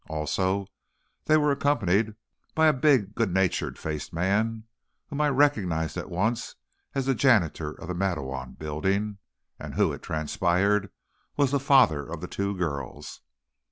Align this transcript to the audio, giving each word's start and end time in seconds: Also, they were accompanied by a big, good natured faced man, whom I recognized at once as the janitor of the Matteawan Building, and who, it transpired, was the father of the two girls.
Also, 0.09 0.65
they 1.25 1.37
were 1.37 1.51
accompanied 1.51 2.15
by 2.55 2.65
a 2.65 2.73
big, 2.73 3.13
good 3.13 3.31
natured 3.31 3.77
faced 3.77 4.11
man, 4.11 4.63
whom 5.05 5.21
I 5.21 5.29
recognized 5.29 5.95
at 5.95 6.09
once 6.09 6.55
as 6.95 7.05
the 7.05 7.13
janitor 7.13 7.73
of 7.79 7.87
the 7.87 7.93
Matteawan 7.93 8.57
Building, 8.57 9.19
and 9.59 9.75
who, 9.75 9.93
it 9.93 10.01
transpired, 10.01 10.89
was 11.37 11.51
the 11.51 11.59
father 11.59 12.03
of 12.03 12.19
the 12.19 12.27
two 12.27 12.57
girls. 12.57 13.21